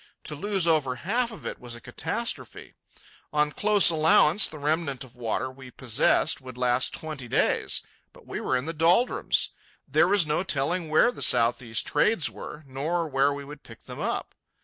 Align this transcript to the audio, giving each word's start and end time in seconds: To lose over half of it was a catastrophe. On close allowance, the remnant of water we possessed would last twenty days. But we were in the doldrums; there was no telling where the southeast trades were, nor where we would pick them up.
To 0.23 0.33
lose 0.33 0.67
over 0.67 0.95
half 0.95 1.31
of 1.31 1.45
it 1.45 1.59
was 1.59 1.75
a 1.75 1.79
catastrophe. 1.79 2.73
On 3.31 3.51
close 3.51 3.91
allowance, 3.91 4.47
the 4.47 4.57
remnant 4.57 5.03
of 5.03 5.15
water 5.15 5.51
we 5.51 5.69
possessed 5.69 6.41
would 6.41 6.57
last 6.57 6.91
twenty 6.91 7.27
days. 7.27 7.83
But 8.11 8.25
we 8.25 8.41
were 8.41 8.57
in 8.57 8.65
the 8.65 8.73
doldrums; 8.73 9.51
there 9.87 10.07
was 10.07 10.25
no 10.25 10.41
telling 10.41 10.89
where 10.89 11.11
the 11.11 11.21
southeast 11.21 11.85
trades 11.85 12.31
were, 12.31 12.63
nor 12.65 13.07
where 13.07 13.31
we 13.31 13.45
would 13.45 13.61
pick 13.61 13.83
them 13.83 13.99
up. 13.99 14.33